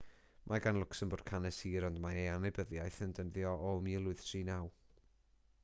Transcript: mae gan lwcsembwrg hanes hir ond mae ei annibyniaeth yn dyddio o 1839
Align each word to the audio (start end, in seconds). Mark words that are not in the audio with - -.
mae 0.51 0.61
gan 0.65 0.77
lwcsembwrg 0.83 1.27
hanes 1.33 1.59
hir 1.67 1.85
ond 1.89 2.01
mae 2.05 2.17
ei 2.21 2.31
annibyniaeth 2.37 2.99
yn 3.07 3.13
dyddio 3.19 3.53
o 3.73 3.77
1839 3.89 4.75